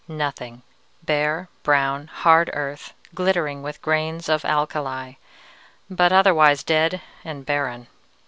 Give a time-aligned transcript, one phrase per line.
[0.07, 0.63] Nothing.
[1.03, 5.13] Bare, brown, hard earth, glittering with grains of alkali,
[5.91, 7.85] but otherwise dead and barren.